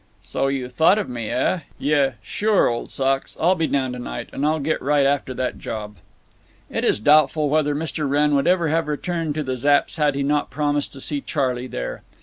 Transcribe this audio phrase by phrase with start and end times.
[0.23, 1.59] "So you thought of me, eh?…
[1.77, 3.37] Yuh—sure, old socks.
[3.39, 4.29] I'll be down to night.
[4.33, 5.97] And I'll get right after that job."
[6.71, 8.09] It is doubtful whether Mr.
[8.09, 11.67] Wrenn would ever have returned to the Zapps' had he not promised to see Charley
[11.67, 12.01] there.